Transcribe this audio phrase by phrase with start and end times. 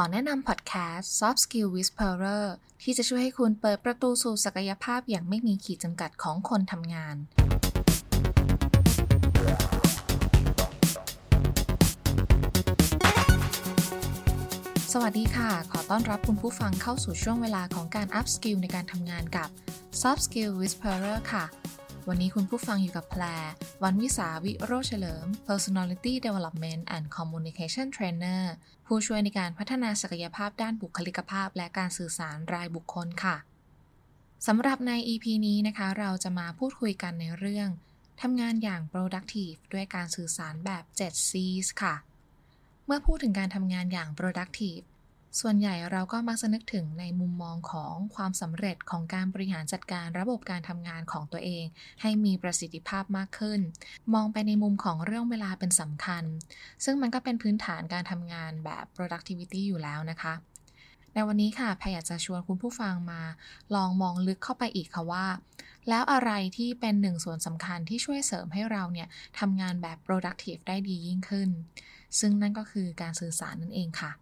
[0.00, 2.44] ขอแนะนำพอดแคสต์ Soft Skill Whisperer
[2.82, 7.16] ที่จะช่วยให้คุณเปิดประตูสู่ศักยภาพอย่างไม่มีขีดจำกัดของคนทำงาน
[14.92, 19.48] สวัสดีค่ะ ขอต้อนรับคุณผู้ฟังเข้าสู่ช่วงเวลาของการ Up Skill ในการทำงานกับ
[20.00, 21.44] Soft Skill Whisperer ค่ะ
[22.10, 23.22] วันนี้คุณผู้ฟังอยู่กับแพร
[23.84, 28.44] วันวิสาวิโรจน์เฉลิม Personality Development and Communication Trainer
[28.86, 33.36] ผู้ช่วยในการพัฒนาศักยภาพด้านบุคลิกภาพ และการสื่อสารรายบุคคลค่ะ
[34.46, 37.68] สำหรับใน EP นี้นะคะ เราจะมาพูดคุยกันในเรื่อง
[38.22, 41.94] ทำงานอย่าง productive ด้วยการสื่อสารแบบ 7 C's ค่ะ
[42.86, 44.84] เมื่อพูดถึงการทำงานอย่าง productive
[45.40, 51.64] ส่วนใหญ่เราก็มักจะนึกถึงในมุมมองของความสำเร็จของการบริหารจัดการระบบการทำงานของตัวเอง
[52.02, 53.60] ให้มีประสิทธิภาพมากขึ้น
[54.14, 56.24] มองไปในมุมของเรื่องเวลาเป็นสำคัญ
[56.84, 60.34] ซึ่งมันก็เป็นพื้นฐานการทำงานแบบ productivity อยู่แล้วนะคะ
[61.14, 63.22] ในวันนี้ค่ะแพรอยากจะชวนคุณผู้ฟังมา
[63.74, 65.26] ลองมองลึกเข้าไปอีกค่ะว่า
[65.88, 71.50] แล้วอะไรที่เป็นหนึ่งส่วนสำคัญที่ช่วยเสริมให้เราเนี่ยทำงานแบบ productive ได้ดียิ่งขึ้น
[72.18, 74.12] ซึ่งนั่นก็คือการสื่อสารนั่นเองค่ะ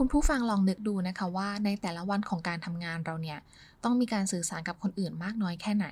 [0.00, 3.38] คุณผู้ฟังลองนึกดูนะคะว่าในแต่ละวันของการทำงานเราเนี่ย
[3.84, 5.86] ต้องมีการสื่อสารกับคนอื่นมากน้อยแค่ไหน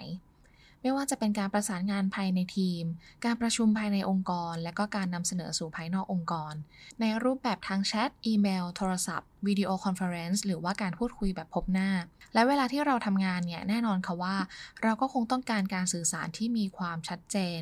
[0.81, 2.85] ไม่ว่าจะเป็นการประสานงานภายในทีม
[3.25, 6.55] การประชุมภายในองค์กร และก็การนำเสนอสู่ภายนอกองค์กร
[7.01, 11.91] ในรูปแบบทางแชท อีเมล โทรศัพท์ video conference หรือว่าการพูดคุยแบบพบหน้า
[12.35, 14.37] และเวลาที่เราทำงานเนี่ย แน่นอนค่ะว่า
[14.83, 17.61] เราก็คงต้องการการสื่อสารที่มีความชัดเจน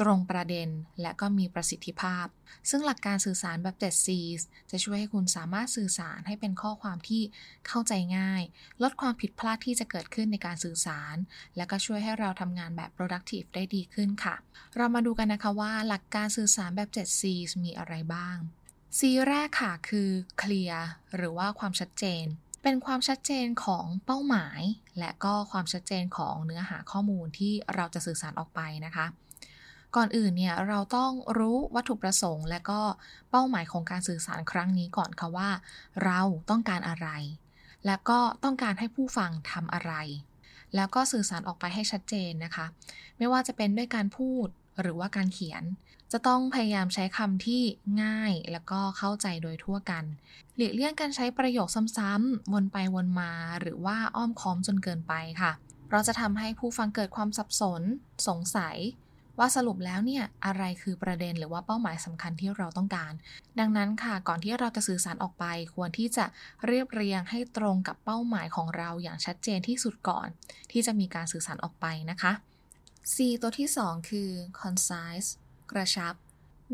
[0.00, 0.68] ตรงประเด็น
[1.02, 2.26] และก็มีประสิทธิภาพ
[2.70, 7.22] ซึ่งหลักการสื่อสารแบบ 7 C's จะช่วยให้คุณสามารถสื่อสารให้เป็นข้อความที่
[7.68, 8.42] เข้าใจง่าย
[8.82, 11.16] ลดความผิดพลาดที่จะเกิดขึ้นในการสื่อสาร
[11.56, 14.36] และก็ช่วยให้เราทำงานแบบ productive ได้ดีขึ้นค่ะ
[14.76, 18.36] เรามาดูกันนะคะว่าหลักการสื่อสารแบบ 7 C's มีอะไรบ้าง
[18.98, 20.08] C แรกค่ะคือ
[20.40, 20.80] clear
[21.16, 22.24] หรือว่าความชัดเจน
[22.62, 24.60] เป็นความชัดเจนของเป้าหมาย
[24.98, 29.06] และก็ความชัดเจนของเนื้อหาข้อมูลที่เราจะสื่อสารออกไปนะคะ
[29.96, 32.80] ก่อนอื่นเนี่ยเราต้องรู้วัตถุประสงค์ และก็
[33.30, 35.50] เป้าหมายของการสื่อสารครั้งนี้ก่อนค่ะว่า
[36.04, 37.08] เราต้องการอะไร
[37.86, 39.92] และก็ต้องการให้ผู้ฟังทำอะไร
[40.74, 42.66] แล้วก็สื่อสารออกไปให้ชัดเจนนะคะ
[43.18, 44.48] ไม่ว่าจะเป็นด้วยการพูด
[44.80, 45.62] หรือว่าการเขียน
[46.12, 47.62] จะต้องพยายามใช้คำที่
[48.02, 50.04] ง่ายแล้วก็เข้าใจโดยทั่วกัน
[50.56, 55.52] หลีกเลี่ยงการใช้ประโยคซ้ำๆวนไปวนมา หรือว่าอ้อมค้อมจนเกินไปค่ะ
[55.86, 57.82] เพราะจะทำให้ผู้ฟังเกิดความสับสน
[58.28, 58.76] สงสัย
[59.38, 63.12] ว่าสรุปแล้วเนี่ยอะไรคือประเด็นหรือว่าเป้าหมายสำคัญที่เราต้องการ
[63.58, 66.24] ดังนั้นค่ะก่อนที่เราจะสื่อสารออกไป ควรที่จะ
[66.66, 70.28] เรียบเรียงให้ตรงกับเป้าหมายของเราอย่างชัดเจนที่สุดก่อน
[70.70, 72.32] ที่จะมีการสื่อสารออกไปนะคะ
[73.12, 75.28] C ตัวที่ 2 คือ concise
[75.72, 76.14] กระชับ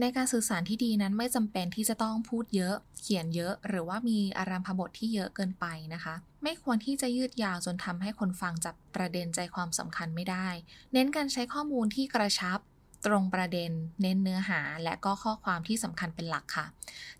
[0.00, 10.48] ในการสื่อสารที่ดีนั้นไม่จำเป็นที่จะต้องพูดเยอะ เขียนเยอะ หรือว่ามีอารามพบทที่เยอะเกินไปนะคะ ไม่ควรที่จะยืดยาวจนทำให้คนฟังจับประเด็นใจความสำคัญไม่ได้
[10.92, 12.58] เน้นการใช้ข้อมูลที่กระชับ
[13.06, 16.66] ตรงประเด็น เน้นเนื้อหา และก็ข้อความที่สำคัญเป็นหลักค่ะ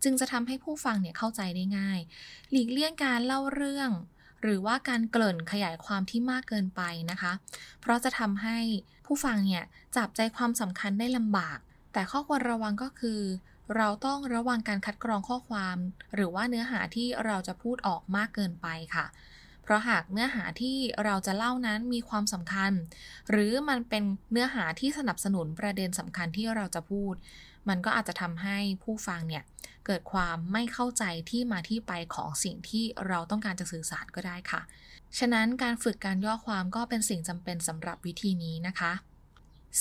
[0.02, 1.98] จึงจะทำให้ผู้ฟังเนี่ยเข้าใจได้ง่าย
[2.50, 3.90] หลีกเลี่ยงการเล่าเรื่อง
[4.42, 7.32] หรือว่าการเกริ่นขยายความที่มากเกินไปนะคะ
[7.80, 8.58] เพราะจะทำให้
[9.06, 9.64] ผู้ฟังเนี่ย
[9.96, 11.58] จับใจความสำคัญได้ลำบาก
[11.92, 13.20] แต่ข้อควรระวังก็คือ
[13.76, 15.76] เราต้องระวังการคัดกรองข้อความ
[16.14, 19.06] หรือว่าเนื้อหาที่เราจะพูดออกมากเกินไปค่ะ
[19.62, 22.72] เพราะหากเนื้อหาที่เราจะเล่านั้นมีความสำคัญ
[23.30, 24.02] หรือมันเป็น
[24.32, 27.14] เนื้อหาที่สนับสนุนประเด็นสำคัญที่เราจะพูด
[27.68, 29.44] มันก็อาจจะทำให้ผู้ฟังเนี่ย
[29.86, 34.60] เกิดความไม่เข้าใจที่มาที่ไปของสิ่งที่เราต้องการจะสื่อสารก็ได้ค่ะ
[35.18, 38.92] ฉะนั้นการฝึกการย่อความก็เป็นสิ่งจำเป็นสำหรับวิธีนี้นะคะ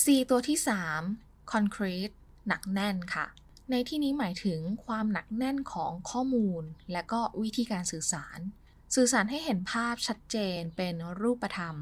[0.02, 0.58] C ตัวที่
[1.04, 2.14] 3 concrete
[2.48, 3.26] หนักแน่นค่ะ
[3.70, 8.38] ในที่นี้หมายถึงความหนักแน่นของข้อมูล และก็วิธีการสื่อสาร
[8.94, 11.74] สื่อสารให้เห็นภาพชัดเจนเป็นรูปธรรม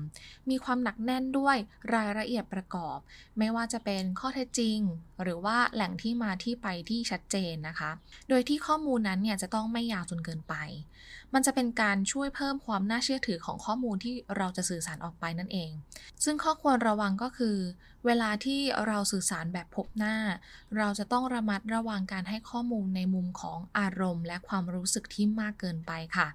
[0.48, 1.56] มีความหนักแน่นด้วย
[1.94, 2.98] รายละเอียดประกอบ
[3.38, 4.78] ไม่ว่าจะเป็นข้อเท็จจริง
[5.22, 7.91] หรือว่าแหล่งที่มาที่ไปที่ชัดเจนนะคะ
[8.28, 10.54] โดยที่ข้อมูลนั้นเนี่ยจะต้องไม่ยาวจนเกินไป
[11.34, 15.70] มันจะเป็นการช่วยเพิ่มความน่าเชื่อถือของข้อมูลที่เราจะสื่อสารออกไปนั่นเอง
[16.25, 17.56] ซึ่งข้อควรระวังก็คือ
[18.06, 20.16] เวลาที่เราสื่อสารแบบพบหน้า
[20.76, 26.28] เราจะต้องระมัดระวังการให้ข้อมูลในมุมของอารมณ์ และความรู้สึกที่มากเกินไปค่ะ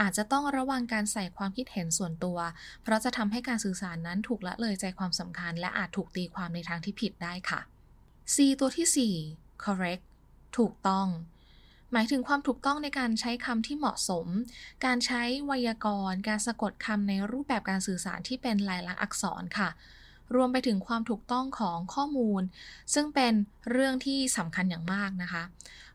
[0.00, 2.38] อาจจะต้องระวังการใส่ความคิดเห็นส่วนตัว
[2.82, 7.60] เพราะจะทำให้การสื่อสารนั้นถูกละเลยใจความสำคัญ และอาจถูกตีความในทางที่ผิดได้ค่ะ
[8.34, 10.04] C ตัวที่ 4 correct
[10.58, 11.08] ถูกต้อง
[11.92, 14.26] หมายถึงความถูกต้องในการใช้คำที่เหมาะสม
[14.84, 19.68] การใช้ไวยากรณ์ การสะกดคำในรูปแบบการสื่อสารที่เป็นลายลักษณ์อักษรค่ะ
[20.34, 22.42] รวมไปถึงความถูกต้องของข้อมูล
[22.94, 23.32] ซึ่งเป็น
[23.70, 25.42] เรื่องที่สำคัญอย่างมากนะคะ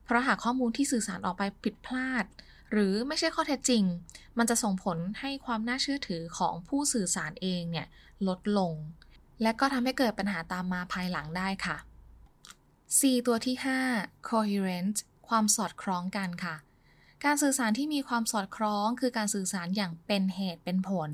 [0.06, 2.26] เพราะหากข้อมูลที่สื่อสารออกไปผิดพลาด
[2.72, 3.84] หรือไม่ใช่ข้อเท็จจริง
[4.38, 7.88] มันจะส่งผลให้ความน่าเชื่อถือของผู้สื่อสารเองเนี่ย
[8.28, 8.74] ลดลง
[9.42, 11.78] และก็ทำให้เกิดปัญหาตามมาภายหลังได้ค่ะ
[12.98, 13.56] C ตัวที่
[13.92, 14.98] 5 coherent
[15.28, 16.56] ความสอดคล้องกันค่ะ
[17.26, 21.12] การสื่อสารที่มีความสอดคล้อง คือการสื่อสารอย่างเป็นเหตุเป็นผล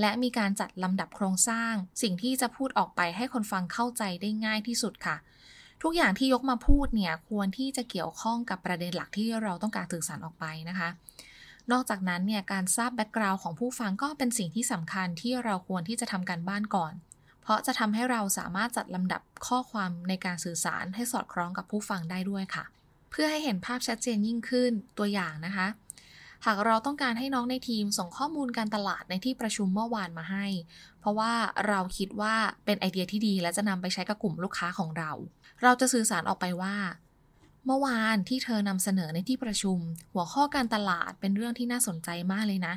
[0.00, 1.72] และมีการจัดลำดับโครงสร้าง
[2.02, 5.16] สิ่งที่จะพูดออกไปให้คนฟังเข้าใจได้ง่ายที่สุดค่ะ
[5.82, 10.88] ทุกอย่างที่ยกมาพูดเนี่ยควรที่จะเกี่ยวข้องกับประเด็นหลักที่เราต้องการสื่อสารออกไปนะคะ
[11.72, 16.92] นอกจากนั้นเนี่ยการทราบแบ็กกราวน์ของผู้ฟังก็เป็นสิ่งที่สำคัญที่เราควรที่จะทำการบ้านก่อน
[17.42, 22.64] เพราะจะทำให้เราสามารถจัดลำดับข้อความในการสื่อสารให้สอดคล้องกับผู้ฟังได้ด้วยค่ะ
[23.10, 25.66] เพื่อให้เห็นภาพชัดเจนยิ่งขึ้นตัวอย่างนะคะ
[26.46, 30.46] หากเราต้องการให้น้องในทีมส่งข้อมูลการตลาดในที่ประชุมเมื่อวานมาให้
[31.00, 31.32] เพราะว่า
[31.68, 32.34] เราคิดว่า
[32.64, 35.10] เป็นไอเดียที่ดีและจะนำไปใช้กับกลุ่มลูกค้าของเรา
[35.62, 36.76] เราจะสื่อสารออกไปว่า
[37.66, 39.78] เมื่อวานที่เธอนำเสนอในที่ประชุม
[40.12, 42.74] หัวข้อการตลาดเป็นเรื่องที่น่าสนใจมากเลยนะ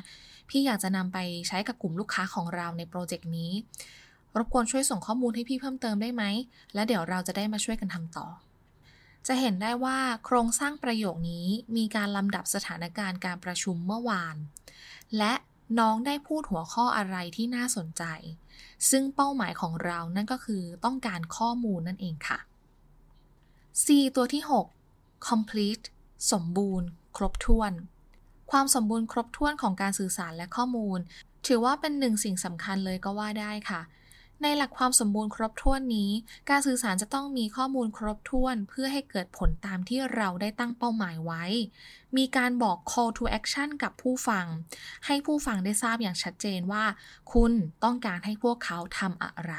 [0.48, 1.18] พี่อยากจะนำไป
[1.48, 3.52] ใช้กับกลุ่มลูกค้าของเราในโปรเจกต์นี้
[4.36, 6.24] รบกวนช่วยส่งข้อมูลให้พี่เพิ่มเติมได้ไหม
[6.74, 8.26] และเดี๋ยวเราจะได้มาช่วยกันทำต่อ
[9.26, 14.36] จะเห็นได้ว่าโครงสร้างประโยคนี้มีการลำดับสถานการณ์การประชุมเมื่อวาน
[15.18, 15.32] และ
[15.78, 18.04] น้องได้พูดหัวข้ออะไรที่น่าสนใจ
[18.90, 22.38] ซึ่งเป้าหมายของเรานั่นก็คือต้องการข้อมูลนั่นเองค่ะ
[23.84, 23.86] C
[24.16, 24.42] ตัวที่
[24.88, 25.86] 6 complete
[26.32, 27.72] สมบูรณ์ ครบถ้วน
[28.50, 30.98] ความสมบูรณ์ครบถ้วนของการสื่อสารและข้อมูล
[31.46, 33.80] ถือว่าเป็นหนึ่งสิ่งสำคัญเลยก็ว่าได้ค่ะ
[34.42, 36.10] ในหลักความสมบูรณ์ครบถ้วนนี้
[36.50, 41.44] การสื่อสารจะต้องมีข้อมูลครบถ้วน เพื่อให้เกิดผลตามที่เราได้ตั้งเป้าหมายไว้
[42.16, 44.46] มีการบอก call to action กับผู้ฟัง
[45.06, 46.84] ให้ผู้ฟังได้ทราบอย่างชัดเจนว่า
[47.32, 47.52] คุณ
[47.84, 49.54] ต้องการให้พวกเขาทำอะไร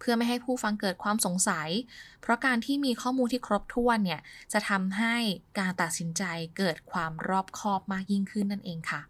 [0.00, 1.68] เพื่อไม่ให้ผู้ฟังเกิดความสงสัย
[2.20, 4.20] เพราะการที่มีข้อมูลที่ครบถ้วนเนี่ย
[4.52, 5.16] จะทำให้
[5.58, 6.22] การตัดสินใจ
[6.58, 9.00] เกิดความรอบคอบมากยิ่งขึ้นนั่นเองค่ะ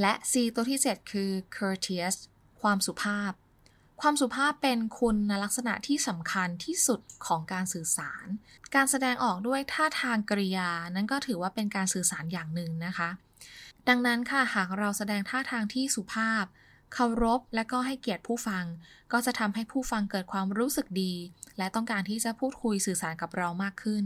[0.00, 2.16] และ C ตัวที่ 7 คือ courteous
[2.60, 3.32] ความสุภาพ
[4.00, 8.26] ความสุภาพเป็นคุณลักษณะที่สำคัญที่สุดของการสื่อสาร
[8.74, 13.10] การแสดงออกด้วยท่าทางกริยา นั้นก็ถือว่าเป็นการสื่อสารอย่างหนึ่งนะคะ
[13.88, 16.44] ดังนั้นค่ะหากเราแสดงท่าทางที่สุภาพ
[16.92, 18.64] เคารพและก็ให้เกียรติผู้ฟัง
[19.12, 21.14] ก็จะทำให้ผู้ฟังเกิดความรู้สึกดี
[21.58, 24.04] และต้องการที่จะพูดคุยสื่อสารกับเรามากขึ้น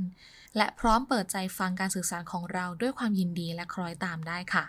[0.57, 4.65] และพร้อมเปิดใจฟังการสื่อสารของเราด้วยความยินดีและคล้อยตามได้ค่ะ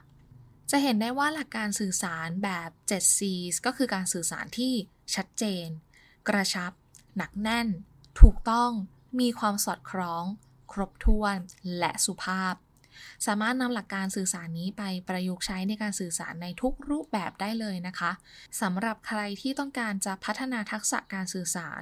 [0.72, 4.74] จะเห็นได้ว่าหลักการสื่อสารแบบ 7 C's ก็คือการสื่อสารที่
[5.16, 5.68] ชัดเจน
[6.30, 6.72] กระชับ
[7.18, 7.68] หนักแน่น
[8.22, 8.72] ถูกต้อง
[9.20, 10.24] มีความสอดคล้อง
[10.72, 11.38] ครบถ้วน
[11.78, 12.54] และสุภาพ
[13.28, 18.12] สามารถนำหลักการสื่อสารนี้ไปประยุกต์ใช้ในการสื่อสารในทุกรูปแบบได้เลยนะคะ
[18.62, 21.82] สำหรับใครที่ต้องการจะพัฒนาทักษะการสื่อสาร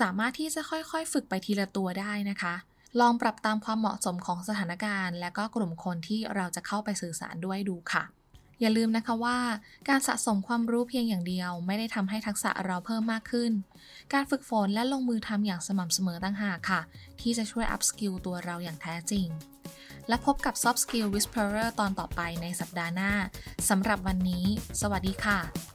[0.00, 2.54] สามารถที่จะค่อยๆ ฝึกไปทีละตัวได้นะคะ
[3.00, 8.04] ลองปรับตามความเหมาะสมของสถานการณ์ และก็กลุ่มคนที่เราจะเข้าไปสื่อสารด้วยดูค่ะ
[8.60, 9.38] อย่าลืมนะคะว่า
[9.88, 13.52] การสะสมความรู้เพียงอย่างเดียว ไม่ได้ทำให้ทักษะเราเพิ่มมากขึ้น
[14.12, 16.80] การฝึกฝนและลงมือทำอย่างสม่ำเสมอต่างหากค่ะ
[17.20, 19.26] ที่จะช่วย upskill ตัวเราอย่างแท้จริง
[20.08, 23.12] และพบกับ Soft Skill Whisperer ตอนต่อไปในสัปดาห์หน้า
[23.68, 24.44] สำหรับวันนี้
[24.80, 25.69] สวัสดีค่ะ